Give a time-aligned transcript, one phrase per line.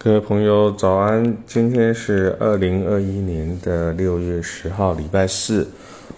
[0.00, 1.36] 各位朋友，早安！
[1.44, 5.66] 今天是二零二一年的六月十号，礼拜四。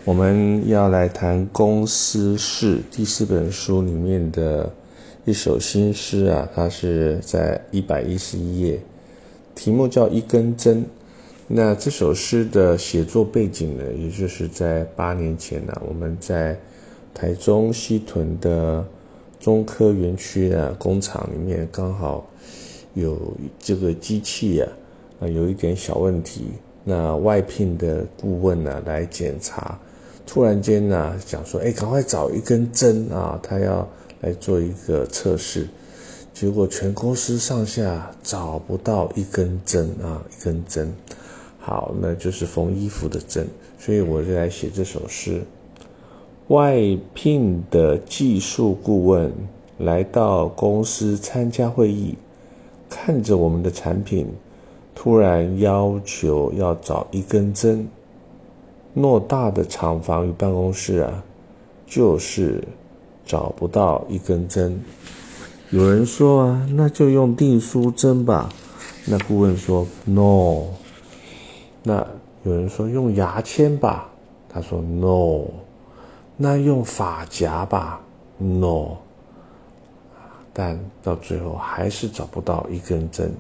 [0.04, 4.70] 我们要来谈《公司事》第四本书里面的
[5.24, 8.78] 一首新诗啊，它是在一百一十一页，
[9.54, 10.82] 题目叫《一根针》。
[11.46, 16.54] 那这首诗的写作背景呢，也就是在八年前呢，我们在
[17.14, 18.86] 台中西屯的
[19.40, 22.26] 中科园区的工厂里面刚好。
[22.94, 23.18] 有
[23.58, 24.66] 这个机器呀，
[25.20, 26.46] 啊，有一点小问题。
[26.82, 29.78] 那外聘的顾问呢来检查，
[30.26, 33.86] 突然间呢讲说，哎，赶快找一根针啊，他要
[34.22, 35.68] 来做一个测试。
[36.32, 40.90] 结果全公司上下找不到一根针啊，一根针。
[41.58, 43.46] 好，那就是缝衣服的针。
[43.78, 45.42] 所以我就来写这首诗。
[46.48, 46.80] 外
[47.12, 49.30] 聘的技术顾问
[49.78, 52.16] 来到公司参加会议。
[52.90, 54.26] 看着我们的产品，
[54.94, 57.88] 突然要求要找一根针。
[58.94, 61.22] 偌大的厂房与办公室啊，
[61.86, 62.62] 就是
[63.24, 64.78] 找不到一根针。
[65.70, 68.48] 有人说啊，那就用订书针吧。
[69.06, 70.64] 那顾问说 no。
[71.84, 72.04] 那
[72.42, 74.10] 有人说用牙签吧，
[74.48, 75.44] 他说 no。
[76.36, 78.00] 那用发夹吧
[78.38, 78.96] ，no。
[80.52, 83.32] 但到最后还是找不到一根针。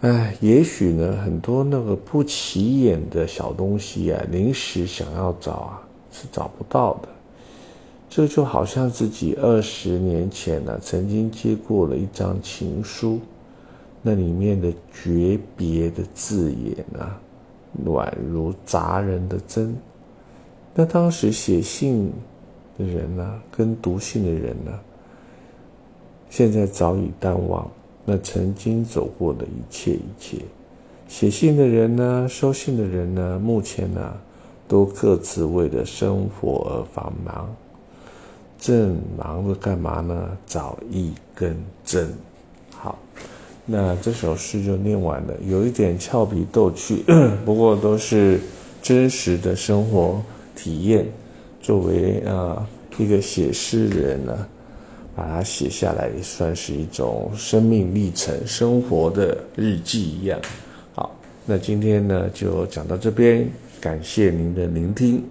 [0.00, 7.08] 哎，也许呢，很多那个不起眼的小东西啊，临时想要找啊，是找不到的。
[8.08, 13.20] 这就好像自己二十年前呢，曾经接过了一张情书，
[14.02, 17.18] 那里面的诀别的字眼啊，
[17.86, 19.74] 宛如扎人的针。
[20.74, 22.12] 那当时写信
[22.78, 24.72] 的人呢，跟读信的人呢？
[26.28, 27.70] 现在早已淡忘
[28.04, 30.38] 那曾经走过的一切一切。
[31.08, 34.12] 写信的人呢，收信的人呢，目前呢，
[34.66, 37.48] 都各自为了生活而繁忙。
[38.58, 40.36] 正忙着干嘛呢？
[40.46, 42.12] 找一根针。
[42.70, 42.98] 好，
[43.64, 47.04] 那这首诗就念完了，有一点俏皮逗趣，
[47.44, 48.40] 不过都是
[48.82, 50.20] 真实的生活
[50.54, 51.06] 体验。
[51.60, 52.66] 作为啊
[52.98, 54.48] 一个写诗人呢。
[55.16, 60.38] 把它写下来，也算是一种生命历程、生活的日记一样。
[60.94, 63.48] 好，那今天呢就讲到这边，
[63.80, 65.24] 感谢您的聆听。